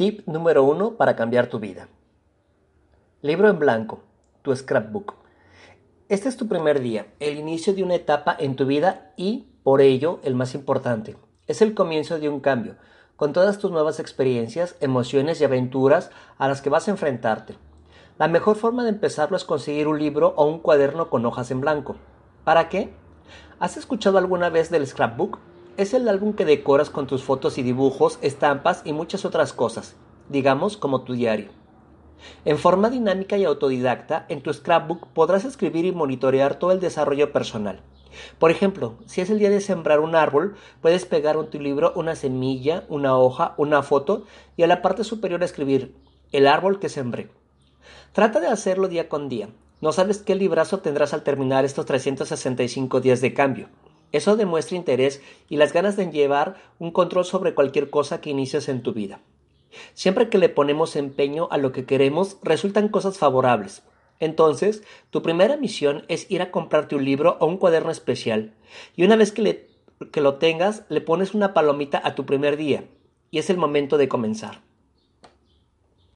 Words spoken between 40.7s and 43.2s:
puedes pegar en tu libro una semilla, una